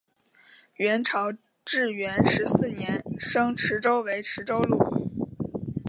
[0.77, 1.31] 元朝
[1.63, 4.79] 至元十四年升池州为池州路。